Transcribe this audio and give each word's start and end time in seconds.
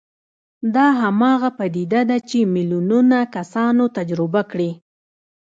دا 0.75 0.87
هماغه 1.01 1.49
پديده 1.59 2.01
ده 2.09 2.17
چې 2.29 2.39
ميليونونه 2.53 3.17
کسانو 3.35 3.83
تجربه 3.97 4.41
کړې. 4.51 4.71